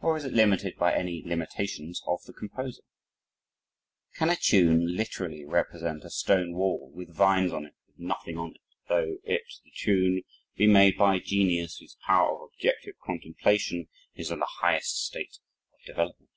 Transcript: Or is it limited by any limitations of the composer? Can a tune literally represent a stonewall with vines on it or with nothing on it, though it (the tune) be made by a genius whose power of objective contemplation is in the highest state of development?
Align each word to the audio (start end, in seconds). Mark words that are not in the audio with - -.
Or 0.00 0.18
is 0.18 0.26
it 0.26 0.34
limited 0.34 0.76
by 0.76 0.94
any 0.94 1.22
limitations 1.24 2.02
of 2.06 2.22
the 2.24 2.34
composer? 2.34 2.82
Can 4.16 4.28
a 4.28 4.36
tune 4.36 4.94
literally 4.96 5.46
represent 5.46 6.04
a 6.04 6.10
stonewall 6.10 6.92
with 6.94 7.14
vines 7.16 7.54
on 7.54 7.64
it 7.64 7.70
or 7.72 7.86
with 7.88 7.98
nothing 7.98 8.36
on 8.36 8.50
it, 8.56 8.60
though 8.90 9.16
it 9.24 9.44
(the 9.64 9.70
tune) 9.74 10.24
be 10.56 10.66
made 10.66 10.98
by 10.98 11.14
a 11.16 11.20
genius 11.20 11.78
whose 11.78 11.96
power 12.06 12.36
of 12.36 12.50
objective 12.52 12.96
contemplation 13.02 13.88
is 14.14 14.30
in 14.30 14.40
the 14.40 14.58
highest 14.60 15.02
state 15.06 15.38
of 15.72 15.80
development? 15.86 16.36